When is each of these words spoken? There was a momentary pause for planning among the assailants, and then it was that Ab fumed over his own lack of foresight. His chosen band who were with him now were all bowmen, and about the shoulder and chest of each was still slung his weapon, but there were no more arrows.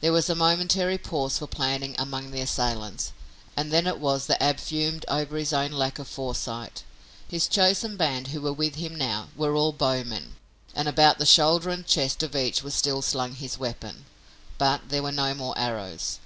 There 0.00 0.14
was 0.14 0.30
a 0.30 0.34
momentary 0.34 0.96
pause 0.96 1.36
for 1.36 1.46
planning 1.46 1.94
among 1.98 2.30
the 2.30 2.40
assailants, 2.40 3.12
and 3.54 3.70
then 3.70 3.86
it 3.86 3.98
was 3.98 4.24
that 4.26 4.42
Ab 4.42 4.56
fumed 4.58 5.04
over 5.08 5.36
his 5.36 5.52
own 5.52 5.72
lack 5.72 5.98
of 5.98 6.08
foresight. 6.08 6.84
His 7.28 7.46
chosen 7.46 7.98
band 7.98 8.28
who 8.28 8.40
were 8.40 8.50
with 8.54 8.76
him 8.76 8.94
now 8.94 9.28
were 9.36 9.54
all 9.54 9.72
bowmen, 9.74 10.36
and 10.74 10.88
about 10.88 11.18
the 11.18 11.26
shoulder 11.26 11.68
and 11.68 11.86
chest 11.86 12.22
of 12.22 12.34
each 12.34 12.62
was 12.62 12.72
still 12.72 13.02
slung 13.02 13.34
his 13.34 13.58
weapon, 13.58 14.06
but 14.56 14.88
there 14.88 15.02
were 15.02 15.12
no 15.12 15.34
more 15.34 15.52
arrows. 15.58 16.18